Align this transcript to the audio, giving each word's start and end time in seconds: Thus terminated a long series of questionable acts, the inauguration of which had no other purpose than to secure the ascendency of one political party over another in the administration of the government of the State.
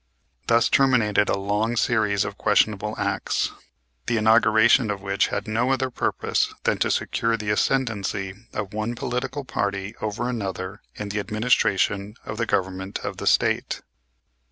Thus 0.47 0.67
terminated 0.67 1.29
a 1.29 1.37
long 1.37 1.75
series 1.75 2.25
of 2.25 2.35
questionable 2.39 2.95
acts, 2.97 3.51
the 4.07 4.17
inauguration 4.17 4.89
of 4.89 5.03
which 5.03 5.27
had 5.27 5.47
no 5.47 5.69
other 5.69 5.91
purpose 5.91 6.51
than 6.63 6.79
to 6.79 6.89
secure 6.89 7.37
the 7.37 7.51
ascendency 7.51 8.33
of 8.51 8.73
one 8.73 8.95
political 8.95 9.45
party 9.45 9.93
over 10.01 10.27
another 10.27 10.81
in 10.95 11.09
the 11.09 11.19
administration 11.19 12.15
of 12.25 12.37
the 12.39 12.47
government 12.47 12.97
of 13.05 13.17
the 13.17 13.27
State. 13.27 13.81